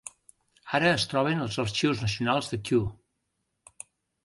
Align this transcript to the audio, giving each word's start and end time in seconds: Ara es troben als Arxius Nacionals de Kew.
Ara 0.77 0.89
es 0.93 1.05
troben 1.11 1.43
als 1.45 1.59
Arxius 1.65 2.03
Nacionals 2.05 2.51
de 2.55 2.61
Kew. 2.71 2.83